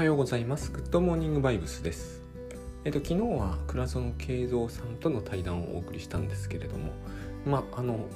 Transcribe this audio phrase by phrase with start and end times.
[0.00, 0.72] はようございます。
[0.72, 2.22] グッドモーニングバイブスです。
[2.86, 6.92] えっと昨日は倉園慶三さんとの対談をお送りしたんですけれども、
[7.44, 8.06] まああの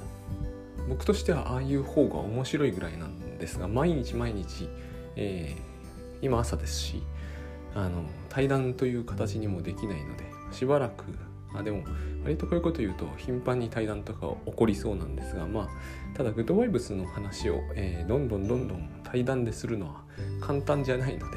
[0.88, 4.70] 僕としてはああいう方が面白いぐらいなんですが、毎日毎日、
[5.16, 7.02] えー、今朝ですし、
[7.74, 11.04] あの対談という形にもできないので、しばらく
[11.54, 11.84] あでも
[12.22, 20.02] 割とこういうこと言うと頻繁に対談とか起こりそうなんですがまあただグッドバイブスの話を、えー、どんどんどんどん対談でするのは
[20.40, 21.36] 簡単じゃないので、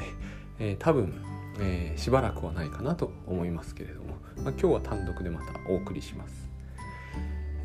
[0.58, 1.12] えー、多分、
[1.60, 6.48] えー、しばらくはないかなと思いますけれども、まあ、今日は単独でまたお送りします。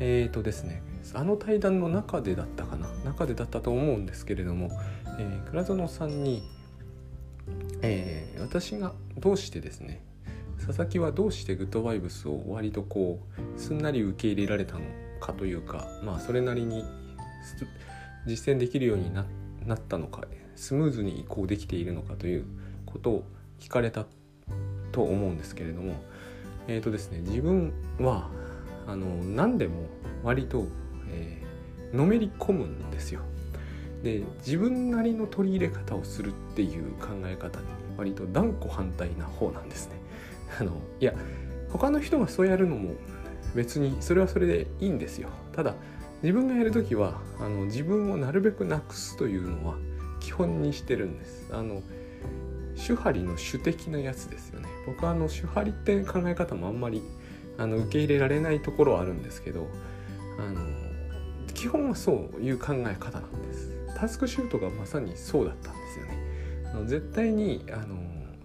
[0.00, 4.70] えーとですねあの対談の中でだったかな中でだったと思うんですけれども、
[5.18, 6.42] えー、倉園さんに、
[7.82, 10.02] えー、私がどうしてですね
[10.64, 13.20] 佐々木はどうしてグッドバイブスを割とこ
[13.56, 14.80] うすんなり受け入れられたの
[15.20, 16.84] かというかまあそれなりに
[18.26, 19.24] 実践できるようにな
[19.74, 20.22] ったのか
[20.56, 22.46] スムーズに移行できているのかという
[22.94, 23.24] ことを
[23.58, 24.06] 聞かれた
[24.92, 25.94] と思うんですけれども
[26.68, 28.30] えっ、ー、とですね自分は
[28.86, 29.86] あの何でも
[30.22, 30.66] 割と、
[31.10, 33.20] えー、のめり込むんですよ。
[34.04, 39.96] で自分なりの取り入れ方をするっていう考え方に割と断固反対な方なんですね。
[40.60, 41.14] あのいや
[41.70, 42.92] 他の人がそうやるのも
[43.56, 45.74] 別にそれはそれでいいんですよただ
[46.22, 49.76] 自分がやる時はあの自分をなるべくなくすというのは
[50.20, 51.82] 基本にしてるんですあの
[52.76, 57.02] 手張りの主的なやつですよね僕はあの手張りって考え方もあんまり
[57.58, 59.68] あの受け入れられないところはあるんですけど
[60.38, 60.60] あの
[61.54, 66.18] 基本はそういう考え方なんですタスクシュートがまさにそうだったんですよね
[66.72, 67.96] あの絶対にあの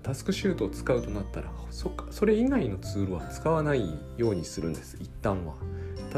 [0.03, 5.55] タスクシュートを使うとなったらそそれ以外のツールは使わないようにするんです一旦は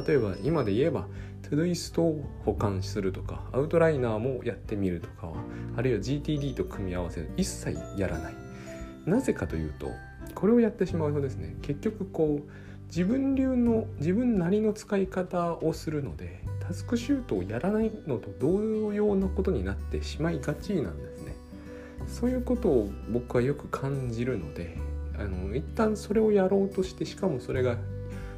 [0.06, 1.08] 例えば今で言えば
[1.52, 5.34] トゥドイストを保管するとかアウトライナーもやってみるとか
[5.76, 7.32] あるいは GTD と組み合わせる。
[7.36, 8.34] 一切やらない。
[9.06, 9.90] なぜかというと
[10.34, 12.52] これをやってしまうとですね結局こう
[12.88, 21.36] 自分流の自分なりの使い方をするのでタスクシュートをやらないのと同様のことになってしまいがちなんですね。
[22.08, 24.78] そういうことを僕はよく感じるので
[25.20, 27.76] あの一旦それをやろうとしてしかもそれが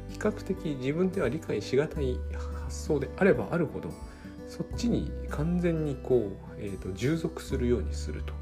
[0.08, 2.18] 比較的自分では理解しがたい
[2.64, 3.90] 発想であればあるほど
[4.48, 8.32] そっちに完全にこう、えーと、従属するようにすると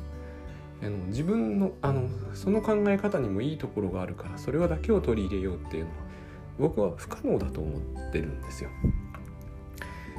[0.82, 5.96] あの自分のあのその考え方にもいいところがあるからそれはだけを取り入れようっていうのは
[6.58, 8.70] 僕は不可能だと思ってるんですよ。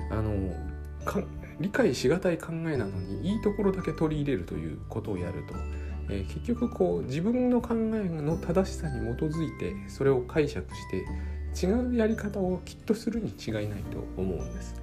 [0.10, 0.54] あの
[1.60, 5.54] 理解しがたい考えなのにいいところだけ取り入れるということをやると、
[6.10, 7.76] えー、結局こう自分の考え
[8.10, 11.06] の正しさに基づいてそれを解釈して
[11.62, 14.76] 違うやり方をきっとするに違いないと思うんです。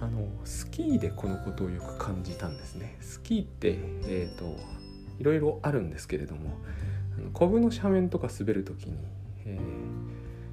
[0.00, 2.96] あのスキーでこのことをよく感じたんですね。
[3.00, 4.56] スキーって、えーと、
[5.18, 6.58] いろいろあるんですけれども
[7.32, 8.96] コブの斜面とか滑る時に、
[9.44, 9.58] え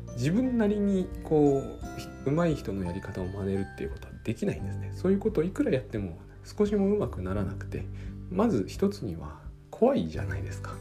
[0.07, 1.61] ー、自分なりにこ
[2.25, 7.85] う上手い人のやり方を真似るっていうことはできないんですねそういうことをいくらやっても少しもうまくならなくて
[8.31, 10.75] まず一つには怖いじゃないですか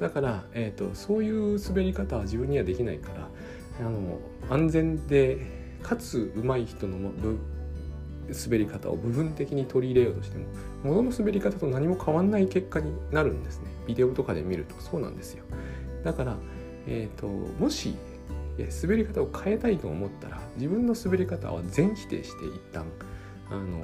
[0.00, 3.28] だから、えーと、そういう滑り方は自分にはできないから
[3.80, 4.18] あの
[4.50, 5.38] 安全で
[5.82, 6.96] かつ上手い人の
[8.28, 10.44] 滑り方を部分的に取り入れようとしても
[10.82, 13.68] 物の滑り方と何も変わんない結果になるんですね。
[13.86, 15.44] ビデオとかで見るとそうなんですよ。
[16.04, 16.36] だから、
[16.86, 17.94] えーともし
[18.82, 22.86] 滑り方を変えたいと思ったら自分の滑り方は全否定して一旦
[23.50, 23.82] あの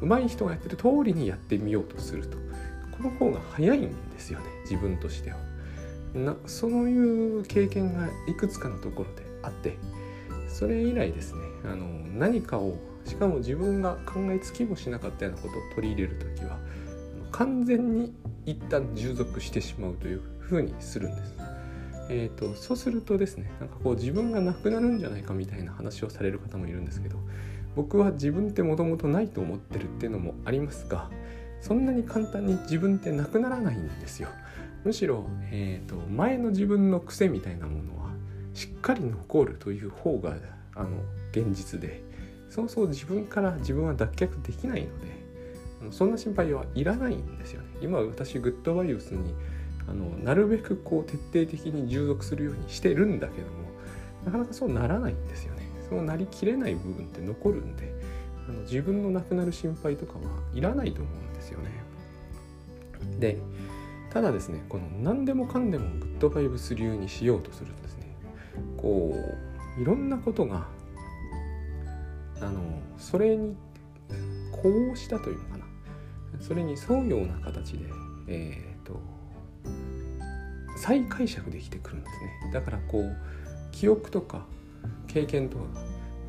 [0.00, 2.38] 上手い人がやってる通りにやってみようとすると
[2.96, 5.49] この方が早いんですよね自分としては。
[6.14, 9.76] なそういう経験がいくつかのところであって
[10.48, 11.86] それ以来ですねあの
[12.18, 16.58] 何かをしかも自分が考えつきもしなかったようなことを取り入れる時は
[17.32, 18.12] 完全に
[18.44, 21.34] 一旦従属してしまうというふにするんです。
[22.12, 27.16] えーと、そうするとですねなんかこう自分がなくなるんじゃないかみたいな話をされる方もいるんですけど
[27.76, 31.08] 僕は自分ってもともとないと思ってるっていうのもありますが
[31.60, 34.28] そんなに簡単に自分ってなくならないんですよ。
[34.84, 38.10] むしろ、えーと、前の自分の癖みたいなものは
[38.54, 40.34] しっかり残るという方が
[40.74, 40.90] あの
[41.32, 42.02] 現実で
[42.48, 47.68] そうそう自分から自分は脱却できないのでそんな心配はいらないんですよね。
[47.80, 49.34] 今私グッドバイオスに
[49.88, 53.52] あのなるべくこう徹底的に従属するようにしてるんだけども
[54.24, 55.68] なかなかそうならないんですよね。
[55.88, 57.92] そうなりきれない部分って残るんで
[58.48, 60.20] あの自分の亡くなる心配とかは
[60.54, 61.70] いらないと思うんですよね。
[63.18, 63.38] で
[64.10, 68.14] ただですねこの何でもかんでもグッドバイブス流にしようとするとですね
[68.76, 69.14] こ
[69.78, 70.66] ういろんなことが
[72.40, 72.60] あの
[72.98, 73.56] それに
[74.52, 75.64] こうしたというのかな。
[76.40, 77.84] それに沿うような形で
[78.28, 79.00] えっ、ー、と
[80.76, 82.52] 再解釈できてくるんですね。
[82.52, 83.16] だからこう
[83.72, 84.46] 記憶とか
[85.06, 85.64] 経験とか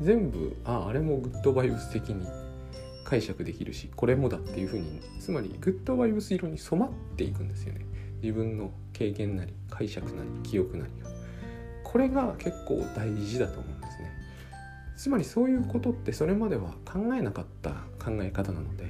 [0.00, 2.26] 全部ああれもグッドバイブス的に
[3.12, 7.84] 解釈できるしこれもだっていうふうにつまりグッドバイブス色に染まっていくんですよね。
[8.22, 11.10] 自分の経験なり解釈なり記憶なりが。
[11.84, 14.10] これが結構大事だと思うんですね。
[14.96, 17.72] つまりそういうことってそれまでは考えなかった
[18.02, 18.86] 考え方なので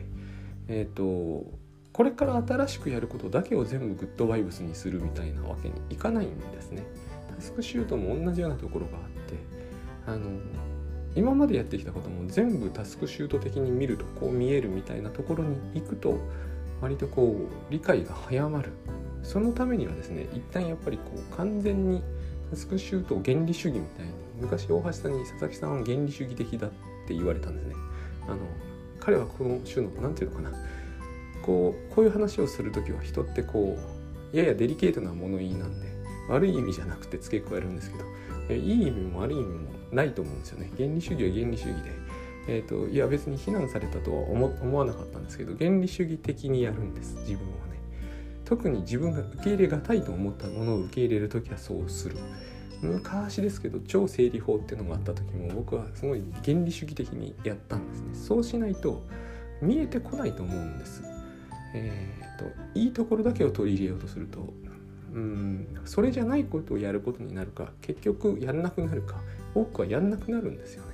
[0.69, 1.44] えっ、ー、と
[1.92, 6.84] これから新しくやることだけを全部グッドバイブスにするみたいなわけにいかないんですね。
[7.34, 9.34] タスクシュートも同じようなところがあって
[10.06, 10.30] あの
[11.14, 16.18] 今までやってきたことも全部タスクシュート的に見るとこう見えるみたいなところに行くと
[16.80, 18.70] 割とこう理解が早まる。
[19.22, 22.02] そのためにはですね一旦やっぱりこう完全に
[22.50, 26.70] タスクシュート原理主義みたいに昔大橋さんに佐々木さんは原理主義的だっ
[27.06, 27.74] て言われたんですね。
[28.26, 28.38] あの
[28.98, 30.58] 彼はこの種の何て言うのかな。
[31.42, 33.76] こうこういう話をする時は人ってこ
[34.32, 35.88] うややデリケートな物言いなんで
[36.28, 40.70] 悪い意味じゃなくて付け加えるんですけどいい意味も悪い意味もないと思うんですよね。
[40.76, 41.90] 原理主義は原理主義で、
[42.48, 47.14] えーと、いや別に非難されたとは思わなかったんですけど原理主義的にやるんです。
[47.20, 47.80] 自分をね。
[48.44, 52.16] 特に自分が受け入れがたいと思ったものを受け入れる時はそうする。
[52.80, 58.08] 昔ですけど超整理法っていうのがあった時も僕はすごい原理主義的にやったんですね。
[58.14, 59.04] そうしないと
[59.60, 61.02] 見えてこないと思うんです。
[61.74, 64.52] えーと、いいところだけを取り入れようとすると
[65.14, 69.16] うんそれじゃないことをやることになるか結局やんなくなるか
[69.54, 70.92] 多くはやんなくなるんですよね。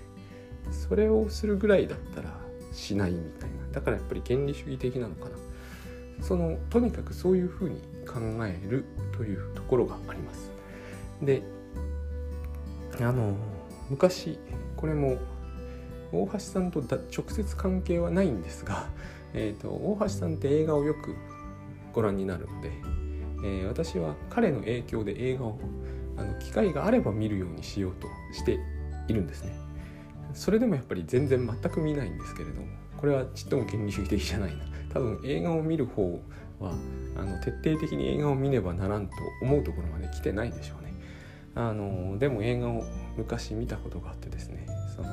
[0.72, 2.34] それをするぐらいだったら
[2.72, 3.56] しないみたいな。
[3.72, 5.30] だからやっぱり原理主義的なのかな。
[6.20, 8.84] そのとにかくそういうふうに考える
[9.16, 10.50] というところがあります。
[11.22, 11.42] で
[13.00, 13.36] あの
[13.88, 14.38] 昔
[14.76, 15.18] これも
[16.10, 18.88] 大橋さんと直接関係はないんですが
[19.34, 21.14] えーと、大橋さんって映画をよく
[21.92, 22.72] ご覧になるので、
[23.44, 25.58] えー、私は彼の影響で映画を
[26.17, 28.58] あの機会があれば見るようにしようとして
[29.08, 29.52] いるんですね。
[30.35, 36.20] それでもやっぱり全然全く見ないんですけれどもこれはちっとも権利主義的じゃないな多分映画を見る方
[36.61, 36.73] は
[37.17, 40.94] あの徹底的に映画を見ねばならんと思うところまで来てないでしょうね。
[41.55, 42.85] あのでも映画を
[43.17, 45.08] 昔見たことがあってですねその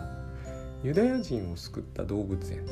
[0.84, 2.66] ユダヤ人を救った動物園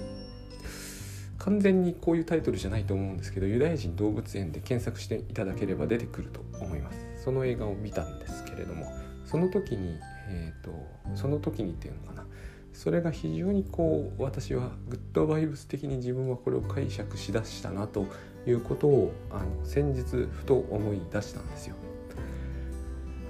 [1.43, 8.85] 完全にこういうタイトルじゃないと思うんですけどユダヤ人動物園で検索していただければ出てくると思いますその映画を見たんですけれども
[9.25, 9.99] その時に
[10.29, 10.71] えっ、ー、と
[11.15, 12.25] その時にっていうのかな
[12.71, 18.07] それが非常にこう私はグッドバイブス的に自分はこれを解釈しだしたなと
[18.47, 21.75] いうことをあの先日ふと思い出したんですよ。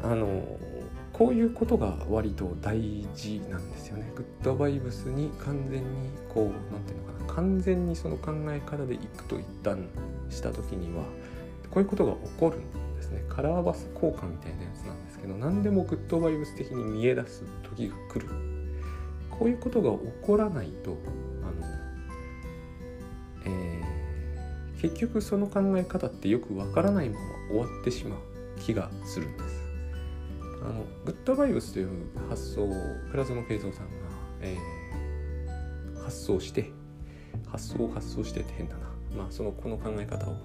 [0.04, 0.58] あの
[1.24, 2.82] こういうことが割と大
[3.16, 4.12] 事なんですよね。
[4.14, 7.34] グッドバイブスに完全にこう何て言うのかな。
[7.34, 9.88] 完全にその考え方でいくと一旦
[10.30, 11.06] した時には
[11.72, 13.24] こういうことが起こるんですね。
[13.30, 18.28] カラーバス効果みたいなやつなんですけど何でもグッドバイブス的に見え出す時が来る。
[19.30, 20.98] こういうことが起こらないと
[21.42, 21.68] あの、
[23.46, 28.20] えー、結局その考え方ってよくわからないまま終わってしまう
[28.60, 29.53] 気がするんです。
[30.64, 31.90] あのグッドバイブスという
[32.30, 32.74] 発想を
[33.12, 33.92] 倉園慶三さんが、
[34.42, 36.72] えー、発想して
[37.48, 40.36] 発想を発想してって変だな、まあ、そのこの考え方を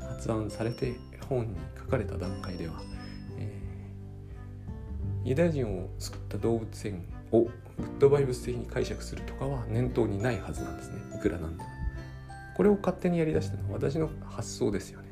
[0.00, 0.94] 発案されて
[1.28, 2.74] 本に書かれた段階では、
[3.38, 10.96] えー、ユダヤ人を作った動物園をグッドバイブス的に解釈するとかは念頭にないはずなんですね。
[11.16, 11.70] いくらなんでも。
[12.54, 15.08] これを勝手にやりだしたのは私の発想ですよね。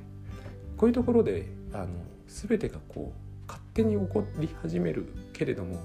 [0.76, 1.88] こういうところであの
[2.26, 3.29] 全てがこう勝
[3.74, 5.80] 手に起こり始めるけれども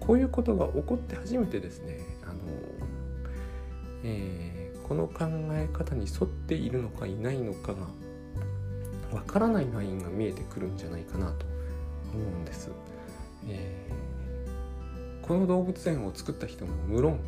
[0.00, 2.34] こういうことが起こって初めてですねあの、
[4.04, 4.58] えー
[4.88, 7.86] この考え方に沿っているのかいないのかが
[9.12, 11.44] わからないラインが見えてくるんじゃないかなと
[12.14, 12.70] 思うんです。
[13.46, 17.20] えー、この動物園を作った人も無論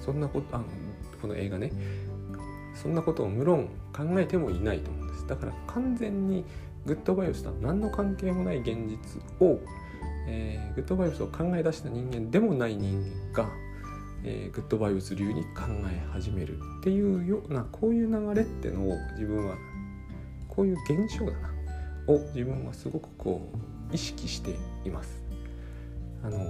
[0.00, 0.64] そんなことあの
[1.22, 1.72] この映画ね
[2.74, 6.44] そんなことを無論考えてもいないと思うんですだから完全に
[6.86, 9.58] グッドバイブスとは何の関係もない現実を、
[10.26, 13.48] えー、グッドバイブスを考え出した人間でもない人間が
[14.24, 19.56] えー、グッドバイブス流に考え始めるっていうようなこういう流れってのを自分は
[20.48, 21.50] こういう現象だな
[22.06, 23.50] を自分はすごくこ
[23.90, 25.22] う意識しています。
[26.22, 26.40] あの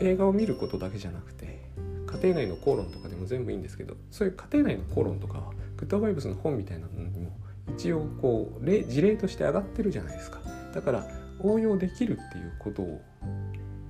[0.00, 1.62] 映画を見ることだけじゃなくて
[2.06, 7.30] 家庭内の口論とかでも全部いいんですけどそういう家庭内の口論とかはグッドバイブスの本みたいなのにも
[7.76, 10.40] 一応こう例事例として上がってるじゃないですか。
[10.74, 11.06] だから
[11.40, 13.00] 応用できるっていうことを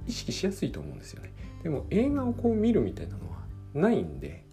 [0.06, 1.32] 意識しやすいと思うんですよね。
[1.62, 3.38] でも映画をこう見るみたいなのは
[3.74, 4.44] ないんで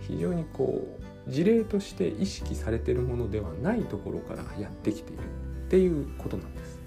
[0.00, 0.86] 非常にこ
[1.26, 5.22] う事例として意識されてるものではないところからやってきている
[5.66, 6.78] っていうことなんです。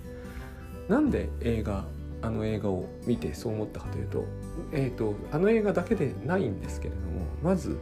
[0.88, 1.86] なんで映画
[2.22, 4.26] あの映画を見てそう思ったかというと,、
[4.74, 7.78] えーと、あの映画だけでないんですけれどもまず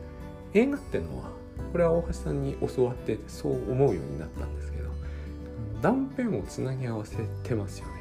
[0.54, 1.32] 映画ってのは
[1.72, 4.90] これは大橋さんに教わってそう思うようになったんですけど
[5.82, 7.94] 断片をつなぎ合わせてますよね。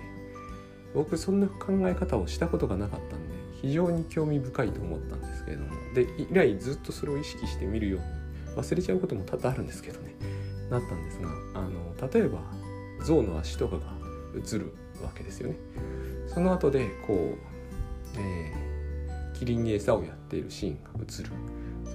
[0.94, 10.14] 僕そんな考え方をしたことがなかったんで非常に興味深いと思ったんですけれどもで以来ずっとそれを意識して見るように忘れちゃうことも多々あるんですけどね
[10.70, 12.40] なったんですがあの例えば
[13.04, 13.82] 象の足とかが
[14.34, 14.72] 映る
[15.02, 15.56] わけですよね。
[16.26, 21.30] その後でこう、えー、キリンに餌をやっているシーンが映る。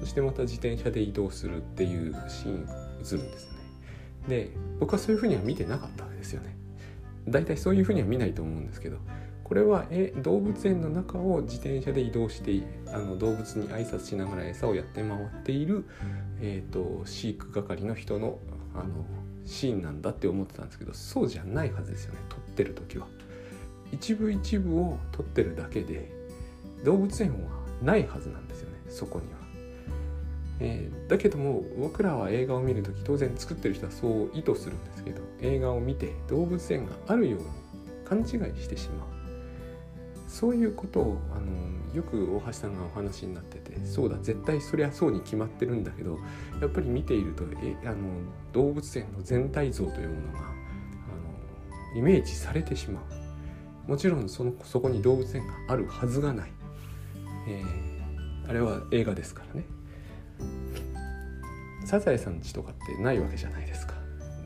[0.01, 2.77] そしてまた自転車で移動するっていうシーンが映
[3.17, 3.59] るんですよね
[4.27, 6.57] で僕はそういうふうには見てなかったわけですよね
[7.27, 8.97] 大体そういうふうには見ないと思うんですけど
[9.43, 15.85] これはえ動物園の中を自転車で移動してあの動物に挨拶しながら餌をやって回っている、
[16.39, 18.39] えーと、飼育係の人の
[18.73, 19.05] あの
[19.45, 23.07] シーンなんだって思ってたんですけどそうじゃないはずですよね撮ってる時は。
[23.91, 26.09] 一部一部を撮ってるだけで
[26.85, 27.49] 動物園は
[27.83, 29.40] ないはずなんですよねそこには。
[30.63, 37.47] えー、だけども僕らは映画を見る時当然作ってる人はそう意図するんですけど映画を見て動物園があるように
[38.05, 38.25] 勘違い
[38.61, 39.07] してしまう。
[40.27, 46.17] そういうことをあのよく大橋さんがお話になっててそうだ絶対そりゃそうに決まってるんだけど
[46.61, 47.97] やっぱり見ているとえあの
[48.53, 50.41] 動物園の全体像というものがあ
[51.93, 53.89] のイメージされてしまう。
[53.89, 56.51] もちろんそのそこに動物園があるはずがない、
[57.49, 59.65] えー、あれは映画ですからね。
[61.91, 63.95] サザエさんちとかってないわけじゃないですか。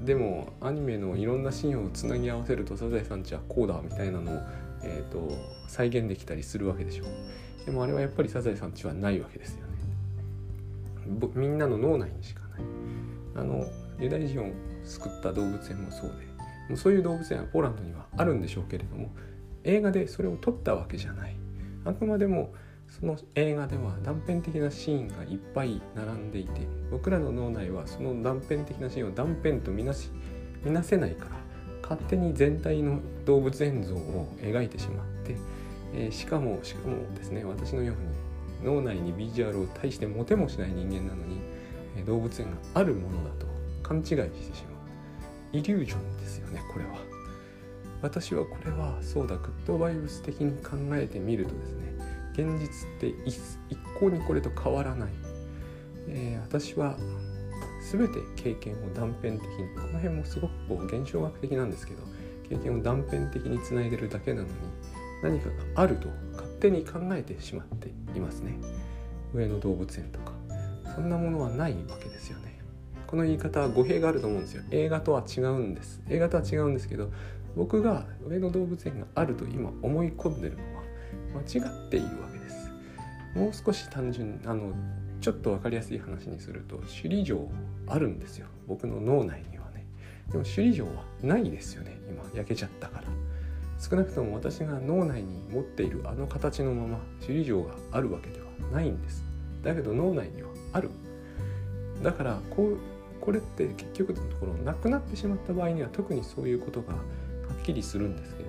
[0.03, 4.39] でもアニメのいろんなシーンをつなぎ合わせるとサザエさんちはこうだみたいなのを、
[4.83, 5.31] えーと、
[5.67, 7.03] 再現できたりするわけでしょ。
[7.03, 11.29] うでもあれはやっぱりサザエさんちはないわけですよね。
[11.35, 12.61] みんなの脳内にしかない。
[13.35, 13.63] あの
[13.99, 14.51] ユダヤ人を
[14.83, 16.15] 救った動物園もそうで。
[16.69, 19.11] もうそういう動物園はポーランドにはあるんでしょうけれども
[19.63, 21.35] 映画でそれを撮ったわけじゃない。
[21.85, 22.55] あくまでも
[22.99, 30.11] その映画では断片的なシーンがいっぱい並んでいて僕らの脳内はその断片的なシーンを断片とみなし
[30.63, 31.31] 見なせないから
[31.81, 35.35] 勝手に全体の動物園像を描いてしまって、
[35.93, 37.95] えー、しかもしかもですね私のよう
[38.63, 41.41] に脳内にビジュアルを大して持てもしない人間なのに、
[41.97, 43.45] え、動物園があるものだと
[43.83, 45.57] 勘違いしてしまう。
[45.57, 46.91] イリュージョンですよねこれは。
[48.01, 51.95] 私はこれはそうだグッドバイブス的に考えてみるとですね
[52.35, 53.39] 現実って一
[53.99, 55.09] 向にこれと変わらない、
[56.09, 56.97] えー、私は
[57.91, 62.03] 全て経験を断片的にこの辺もすごくこう現象学的なんですけど
[62.49, 64.53] 経験を断片的につないでるだけなのに
[65.23, 68.59] 何かがあると勝手に考えてしまっていますね。
[69.33, 70.33] 上野動物園とか。
[70.95, 72.59] そんなものはないわけですよね。
[73.05, 74.63] この言い方は語弊があると思うんですよ。
[74.71, 76.01] 映画とは違うんです。
[76.09, 77.11] 映画とは違うんですけど
[77.55, 80.83] 僕が上野動物園があると今思い込んでるのは
[81.35, 82.71] 間違っているわけです。
[83.35, 84.73] もう少し単純あの
[85.21, 87.49] ちょっと分かりやすい話にすると首里城
[87.87, 88.47] あるんですよ。
[88.67, 89.85] 僕の脳内にはね。
[90.31, 92.23] でも首里城はないですよね今。
[92.33, 93.07] 焼けちゃったから。
[93.77, 99.23] 少なくとも私が脳内に持っているあの形のまま首里城があるわけではないんです。
[99.63, 100.89] だけど脳内にはある。
[102.01, 102.77] だからこう
[103.19, 106.99] これって結局のところなくなってしまった場合には特にそういうことがは
[107.59, 108.44] っきりするんですけど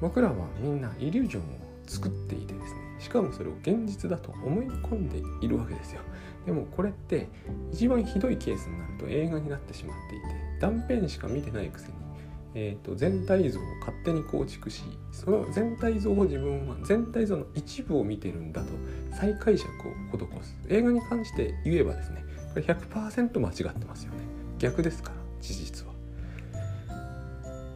[0.00, 1.44] 僕らはみんなイリュージョンを
[1.86, 6.02] 作っていてですねしかもそれを現実だと思い込んでいるわけですよ。
[6.46, 7.28] でもこれって
[7.72, 10.26] 一番ひどいケースになると映画になってしまっていて
[10.60, 11.92] 断片しか見てないくせに、
[12.54, 18.68] えーと、全体像を勝手に構築しその全体像を自分は全体像の一部を見てるんだと
[19.12, 20.56] 再解釈を施す。
[20.68, 24.18] 映画に関して言えばですねこれ100%間違ってますよね。
[24.58, 25.92] 逆ですから事実は。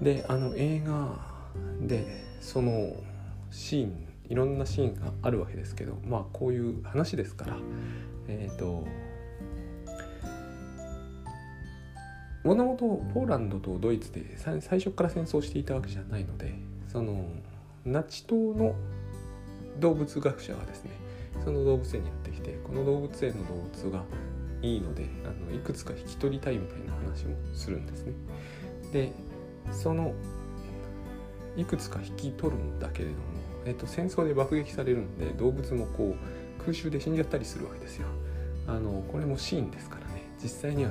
[0.03, 1.34] であの映画
[1.87, 2.95] でその
[3.51, 7.57] シーンいろんなシーンがあるわけですけどまあこういう話ですから
[8.29, 8.87] えっ、ー、と
[12.43, 16.55] もともとポーランドとドイツで最初から戦争していたわけじゃないので
[16.89, 17.27] その
[17.85, 18.75] ナチ党の
[19.81, 20.91] 動物学者がですね
[21.43, 24.05] その動物園にやってきてこの動物園の動物が
[24.63, 28.13] いいのであのいくつか引き取りたいみたいな話もするんですね。
[28.93, 29.13] で
[29.73, 30.15] その
[31.57, 38.07] いくつか引き取るんだけれどもえっと、戦争で爆撃されるんで動物もこう空襲で死んじゃったりするわけですよ。
[38.67, 40.91] あのこれもシーンですからね実際には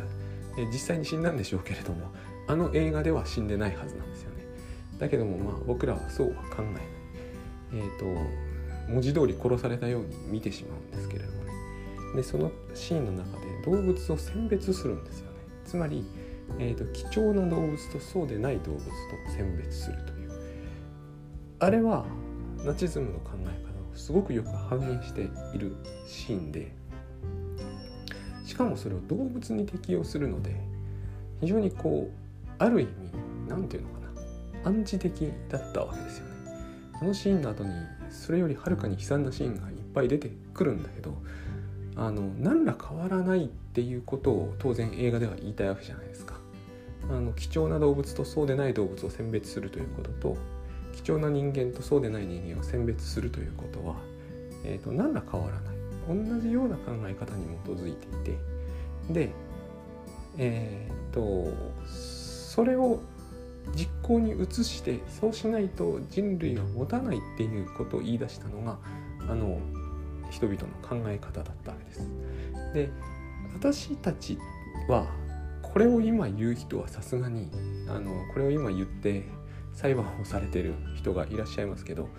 [0.57, 2.11] え実際に死んだんでしょうけれども
[2.47, 4.45] あの映画では死んでないはずなんですよね。
[4.99, 6.83] だけどもまあ僕らはそうは考えない。
[7.73, 8.05] え、ー、と
[8.91, 11.51] 文字通り殺されたように見てしまうんですけれどもね。
[12.15, 15.37] でそのシーンの中で動物を選別するんですよね。
[15.65, 16.05] つまり
[16.59, 18.91] えーと、貴重な動物とそうでない動物と
[19.35, 20.12] 選別すると
[21.63, 22.05] あれは
[22.65, 26.75] ナチズムの考え方をすごくよく反映しているシーンで
[28.43, 30.59] しかもそれを動物に適用するので
[31.39, 32.91] 非常にこうある意味
[33.47, 34.05] 何て言うのか
[34.65, 36.33] なアンチ的だったわけですよね。
[36.99, 37.71] このシーンの後に
[38.09, 41.15] それよりはるかに悲惨なシーンがいっぱい出てくるんだけど
[41.95, 46.35] あの何ら変わらないっていうことを当然映画では言いたいわけじゃないですか。
[47.09, 50.37] あの貴重な動物とそうでない動物を選別するということと
[50.93, 53.95] 貴重な人間とそうでない人間を選別するということは、
[54.63, 55.73] えーと、何ら変わらない
[56.07, 58.37] 同じような考え方に基づいていて
[59.09, 59.29] で
[60.37, 61.53] えっ、ー、と
[61.87, 63.01] それを
[63.75, 68.77] 実行に移してそうしないと人類は持たないっていうことを言い出したのが
[69.29, 69.59] あの
[70.29, 72.07] 人々の考え方だったわけです。
[72.73, 72.89] で
[73.53, 74.37] 私たち
[74.89, 75.07] は
[75.61, 77.49] これを今言う人はさすがに
[77.87, 79.23] あのこれを今言って
[79.73, 82.09] 裁判をされてる人がいらっしゃいますけど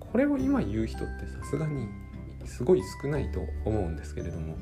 [0.00, 1.88] これを今言う人ってさすがに
[2.44, 4.56] すごい少ないと思うんですけれども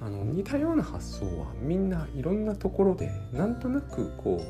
[0.00, 4.40] あの似たような発想はみんないろんなところでなんとなくこ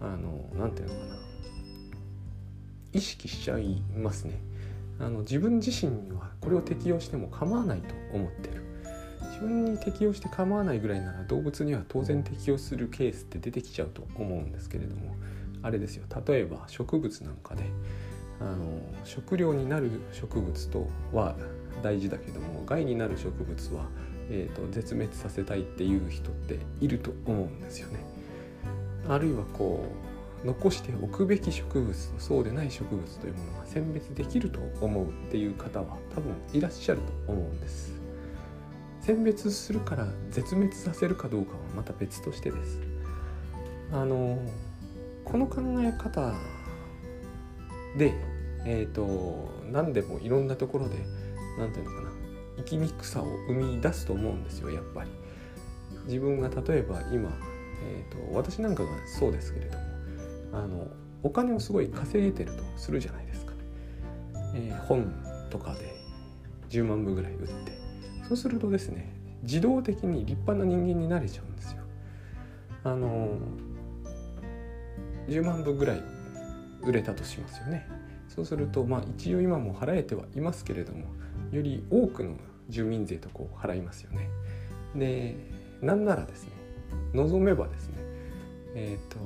[0.00, 1.16] うあの何て言うのかな
[2.92, 4.40] 意識しちゃいますね。
[5.00, 8.62] あの自分自身にはこれを適用しても構わないと思ってる
[9.32, 15.16] 自分に適用して構わないぐらいなら動物には当然適用するケースって出てきちゃうと思うんですけれども
[15.64, 17.64] あれですよ例えば植物なんかで
[18.40, 21.34] あの食料になる植物とは
[21.82, 23.86] 大事だけども害になる植物は、
[24.30, 28.04] えーと、絶滅させたいっていう人っていると思うんですよね。
[29.08, 29.84] あるいはこ
[30.44, 37.92] う残しておくべき植物とそうでない植物というものが選別できると思うっていう方は多分いらっしゃると思うんです。
[39.00, 42.80] 選別するから絶滅させるかどうかはまた別としてです
[43.92, 44.38] あの
[45.24, 46.32] この考え方
[47.96, 48.14] で
[48.64, 50.96] え、ー、と何でもいろんなところで
[51.58, 52.12] 何て言うのかな
[52.56, 55.10] 生きにくさを生み出すと思うんですよやっぱり。
[56.06, 57.30] 自分が例えば今、
[57.82, 59.84] えーと、私なんかがそうですけれども
[60.52, 60.86] あの
[61.22, 63.54] お金をすごい稼げてるとするじゃないですか、
[64.54, 65.14] えー、本
[65.50, 65.94] とかで
[66.68, 67.72] 10万部ぐらい売って。
[68.28, 71.82] そうするとですね自動的に立派な人間になれちゃうんですよ。
[72.84, 73.28] あの
[75.28, 76.02] 10万部ぐらい
[76.82, 77.88] 売れたとしますよね。
[78.28, 81.04] そうするとまあ一応今も払えてはいますけれども
[81.52, 82.36] より多くの
[82.68, 84.28] 住民税とこう払いますよね。
[84.94, 85.36] で
[85.80, 86.50] なんならですね
[87.12, 87.94] 望めばですね
[88.74, 89.18] えっ、ー、と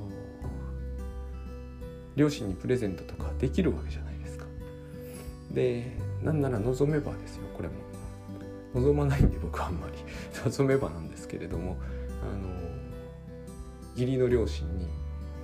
[2.15, 4.45] 両親にプレゼントとかできるわけじゃないですか。
[5.51, 7.75] でなんなら望めばですよこれも
[8.75, 9.93] 望まないんで僕はあんまり
[10.45, 11.77] 望めばなんですけれども
[12.21, 12.49] あの
[13.95, 14.87] 義理の両親に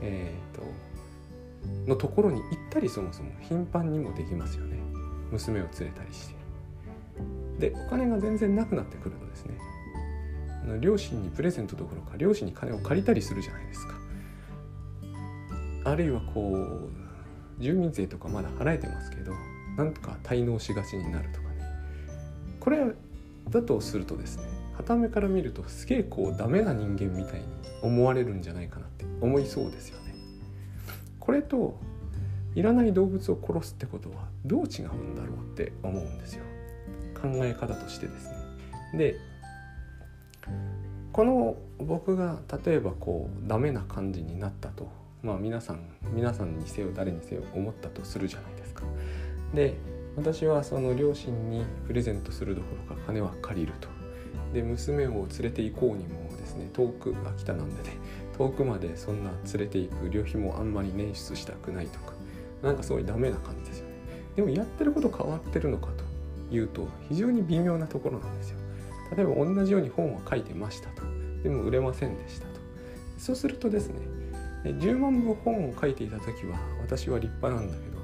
[0.01, 4.77] えっ、ー、とのところに行ったりそもそも頻繁にもできますよね。
[5.31, 6.35] 娘を連れたりして。
[7.59, 9.57] でお金が全然なくなってくるとですね
[10.81, 13.95] 両親にプレゼントどころか両親に金を借りたりするじゃないですか。
[15.85, 16.55] あるいはこ
[17.59, 19.33] う住民税とかまだ払えてますけど
[19.77, 21.55] なんとか滞納しがちになるとかね。
[22.59, 22.79] これ
[23.49, 24.43] だとするとですね
[24.77, 27.45] 傍目から見るとすげえこうダメな人間みたいに
[27.81, 30.15] 思われるんじゃないかなって思いそうですよね。
[31.19, 31.79] これと
[32.55, 36.43] いらない動物を殺すってことはどう違うんだろうって思うんですよ。
[37.13, 38.35] 考え方としてですね。
[38.97, 39.15] で
[41.11, 44.89] この僕が例えばこうダメな感じになったと
[45.23, 45.79] まあ皆さん
[46.13, 48.83] 皆さんにせよ誰にせよ思ったとするじゃないですか。
[49.53, 49.75] で
[50.15, 53.89] 私はその両親にプレゼントするどころか金は借りると
[54.55, 57.97] で娘を連れて行こうにもですね遠く秋田なんでね
[58.37, 62.13] 遠くまでそんな連れて行く旅費もあんまり捻出したくないとか
[62.63, 63.95] なんかすごいダメな感じですよね。
[64.37, 65.87] でもやってること変わってるのか
[66.49, 68.57] というと非常に微妙なところなんですよ。
[69.15, 71.03] 例えば同じように本は書いてましたと。
[71.43, 72.53] でも売れませんでしたと。
[73.17, 73.99] そうするとですね
[74.63, 77.95] 10万部本を書いていた時は私は立派なんだけど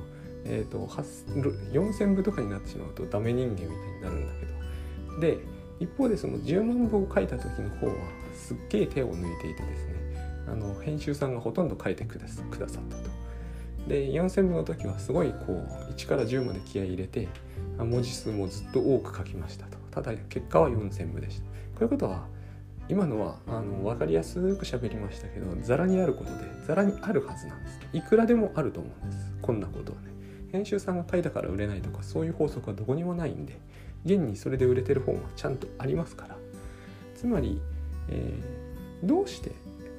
[0.44, 5.20] えーと、4,000部とかになってしまうとダメ人間みたいになるんだけど。
[5.20, 7.94] で一方でその10万部を書いた時の方は
[8.36, 9.94] すっげえ手を抜いていてですね
[10.48, 12.72] あの編集さんがほとんど書いてくださったと。
[13.88, 17.28] で4,000部の時はすごいこう1から10まで気合い入れて
[17.80, 19.78] 文字数もずっと多く書きましたと。
[19.90, 21.46] ただ結果は4,000部でした。
[21.46, 22.28] こういうことは
[22.88, 27.80] 今のはあの分かりやすく喋りましたけどザラにあることでザラにあるはずなんです。
[27.94, 29.34] いくらでもあると思うんです。
[29.42, 30.12] こんなことはね。
[30.52, 33.58] 編集さんが書いたから売れないとかそういう法則はどこにもないんで
[34.06, 36.38] 現にそれで売れてる本はちゃんとありますから。
[37.22, 37.62] つまり、
[38.10, 39.52] えー、どうして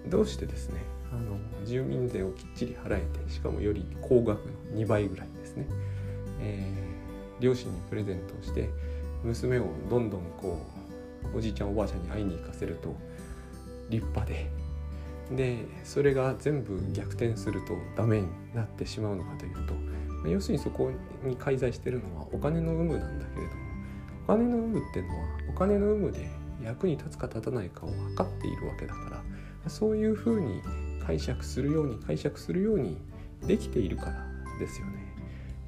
[0.09, 0.81] どうしてですね
[1.13, 5.67] あの住民税をきっちり払えてしかもより高額の2倍ぐらいですね、
[6.41, 8.71] えー、両親にプレゼントをして
[9.23, 10.67] 娘をどんどんこ
[11.33, 12.97] うおじいちゃんおばあちゃんに会いに行かせると
[13.89, 14.51] 立派で。
[15.31, 20.91] でそれが全部逆転するとダメになってしまうのかというと要するにそこ
[21.25, 23.62] に介在してるのはお金の有無なんだけれども
[24.33, 26.31] 金の有無っていうのはお金の有無で
[26.65, 29.23] 役に立つか立たないかを測っているわけだか
[29.65, 30.63] らそういうふうに
[31.05, 32.97] 解釈するように解釈するように
[33.47, 34.27] できているから
[34.59, 34.93] ですよね。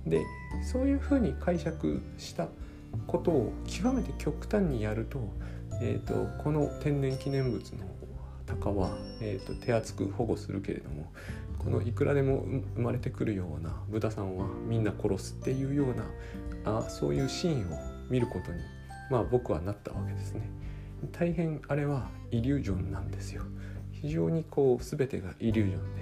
[0.06, 0.22] で
[0.62, 2.48] そういうふうに解釈した
[3.06, 5.18] ことを極めて極端にやると,、
[5.82, 7.84] えーと、この天然記念物の
[8.46, 11.10] 鷹は、えーと、手厚く保護するけれども
[11.58, 12.44] このいくらでも
[12.76, 18.60] 生まれてくるような豚さんはみんな殺すっていうようなあそういうシーンを見ることに
[19.10, 20.42] まあ僕はなったわけですね。
[21.12, 23.42] 大変あれはイリュージョンなんですよ。
[23.92, 25.94] 非常にこう全てがイリュージョン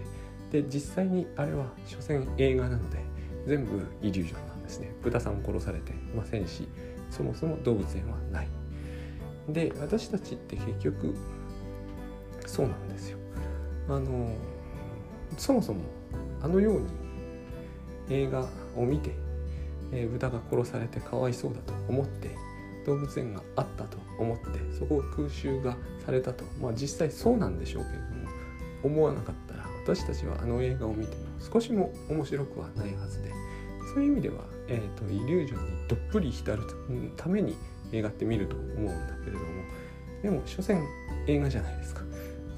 [0.51, 2.99] でで実際にあれは所詮映画なので
[3.47, 6.69] 全部イリュージョンなんですね豚さん殺されてませんし
[7.11, 8.49] そもそも動物園はない
[9.49, 11.15] で私たちって結局
[12.47, 13.19] そうなんですよ
[13.89, 14.35] あの
[15.39, 15.81] そもそも
[16.43, 16.87] あのように
[18.11, 19.15] 映画を見て、
[19.93, 22.31] えー、豚が殺されてかわいそうだと思って
[22.87, 24.45] 動物園があったと思って
[24.79, 26.45] そこを空襲がされたと。
[26.61, 28.29] まあ実際そうなんでしょうけれども
[28.83, 33.31] 思わなかったら私たちはあの映画を見ても少しも面白くはないはずで。
[33.95, 34.37] そういう意味では、
[34.69, 36.63] えーと、イリュージョンにどっぷり浸る
[37.17, 37.57] ために
[37.93, 39.45] 映画って見ると思うんだけれども
[40.23, 40.83] でも所詮
[41.27, 42.03] 映画じゃないですか。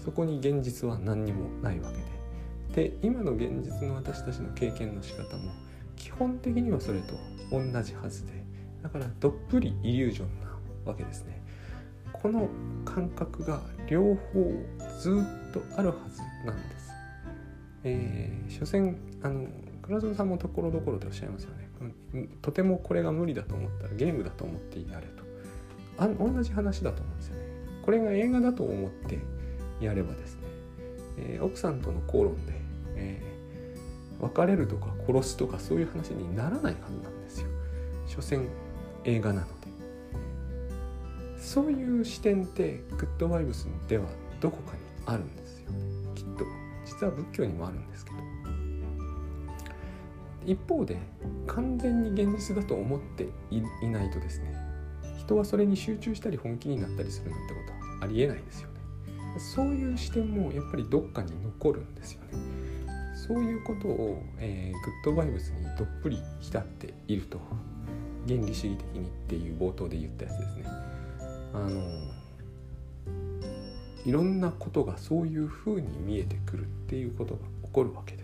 [0.04, 2.90] そこに現実は何にもないわけで。
[2.90, 5.52] で今の現実の私たちの経験の仕方も
[5.96, 7.14] 基本的にはそれと
[7.50, 8.44] 同じはずで
[8.82, 10.46] だからどっぷりイリュージョンな
[10.84, 11.42] わけですね
[12.12, 12.48] この
[12.86, 14.50] 感覚が両方
[14.98, 16.90] ずっとあるはずなんです。
[17.84, 19.46] えー、所詮あの
[19.82, 22.28] 倉園さんもところどころでおっしゃいますよね。
[22.40, 25.22] とてもこれが無理だと思ったらゲームだと思ってやれと。
[25.98, 27.42] あ同じ話だと思うんですよね。
[27.82, 29.18] これが映画だと思って
[29.82, 30.40] やればですね、
[31.18, 32.54] えー、奥さんとの口論で、
[32.96, 37.48] えー、別れるとか殺すとかそういう話にならないはずなんですよ。
[38.06, 38.46] 所詮
[39.04, 39.64] 映画なので。
[41.44, 44.06] そういう視点ってグッドバイブスでは
[44.40, 45.78] どこかにあるんですよね
[46.14, 46.44] きっと
[46.86, 48.16] 実は仏教にもあるんですけど
[50.46, 50.98] 一方で
[51.46, 54.54] 完全に現実だと思っていないとですね
[55.18, 58.74] 人はそれに集中したり本気になったりするなんてことはありえないですよね
[59.38, 62.38] そういう視点もやっぱりどっかに残るんですよね
[63.26, 67.40] そういうことを、えー、グッドバイブスにどっぷり浸っていると
[68.26, 70.64] 原理主義的にっていう冒頭で言ったやつですね
[71.54, 71.82] あの
[74.04, 78.23] いろんなことがそういうふうに見えてくるっていうことが起こるわけで